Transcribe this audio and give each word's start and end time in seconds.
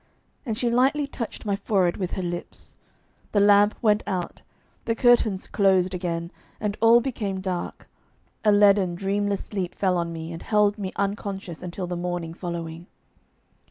And 0.47 0.57
she 0.57 0.71
lightly 0.71 1.05
touched 1.05 1.45
my 1.45 1.55
forehead 1.55 1.97
with 1.97 2.13
her 2.13 2.23
lips. 2.23 2.75
The 3.33 3.39
lamp 3.39 3.75
went 3.83 4.01
out, 4.07 4.41
the 4.85 4.95
curtains 4.95 5.45
closed 5.45 5.93
again, 5.93 6.31
and 6.59 6.75
all 6.81 7.01
became 7.01 7.39
dark; 7.39 7.87
a 8.43 8.51
leaden, 8.51 8.95
dreamless 8.95 9.45
sleep 9.45 9.75
fell 9.75 9.97
on 9.99 10.11
me 10.11 10.33
and 10.33 10.41
held 10.41 10.79
me 10.79 10.91
unconscious 10.95 11.61
until 11.61 11.85
the 11.85 11.95
morning 11.95 12.33
following. 12.33 12.87